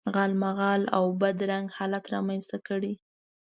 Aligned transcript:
غالمغال 0.15 0.81
او 0.97 1.05
بد 1.21 1.37
رنګ 1.51 1.65
حالت 1.77 2.05
رامنځته 2.13 2.57
کړي. 2.67 2.93